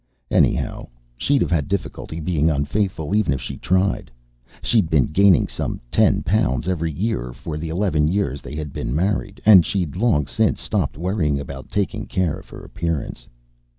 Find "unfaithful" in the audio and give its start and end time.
2.49-3.13